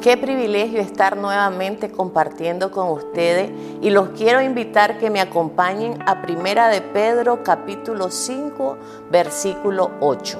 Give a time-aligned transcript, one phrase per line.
[0.00, 3.50] Qué privilegio estar nuevamente compartiendo con ustedes
[3.80, 8.76] y los quiero invitar que me acompañen a Primera de Pedro capítulo 5
[9.10, 10.38] versículo 8.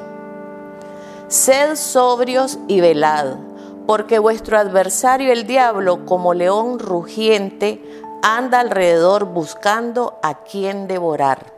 [1.29, 3.39] Sed sobrios y velad,
[3.87, 7.83] porque vuestro adversario el diablo como león rugiente
[8.23, 11.55] anda alrededor buscando a quien devorar.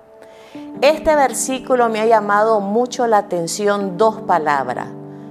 [0.81, 4.89] Este versículo me ha llamado mucho la atención dos palabras,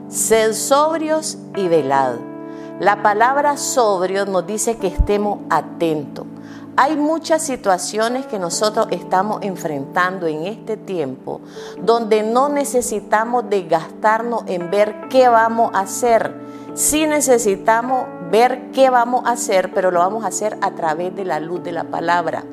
[0.09, 2.36] sed sobrios y velad.
[2.79, 6.27] La palabra sobrio nos dice que estemos atentos.
[6.75, 11.41] Hay muchas situaciones que nosotros estamos enfrentando en este tiempo
[11.81, 16.35] donde no necesitamos desgastarnos en ver qué vamos a hacer.
[16.75, 21.25] Sí necesitamos ver qué vamos a hacer, pero lo vamos a hacer a través de
[21.25, 22.43] la luz de la palabra.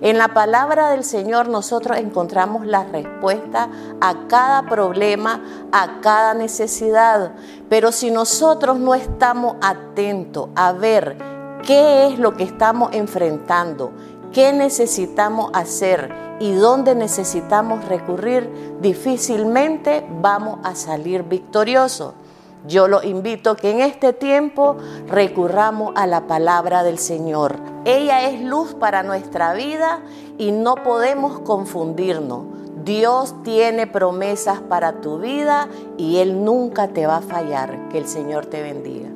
[0.00, 3.68] En la palabra del Señor nosotros encontramos la respuesta
[4.00, 5.40] a cada problema,
[5.72, 7.32] a cada necesidad.
[7.68, 11.16] Pero si nosotros no estamos atentos a ver
[11.66, 13.92] qué es lo que estamos enfrentando,
[14.32, 22.14] qué necesitamos hacer y dónde necesitamos recurrir, difícilmente vamos a salir victoriosos.
[22.66, 24.76] Yo lo invito que en este tiempo
[25.06, 27.56] recurramos a la palabra del Señor.
[27.84, 30.00] Ella es luz para nuestra vida
[30.38, 32.46] y no podemos confundirnos.
[32.82, 37.88] Dios tiene promesas para tu vida y Él nunca te va a fallar.
[37.90, 39.10] Que el Señor te bendiga.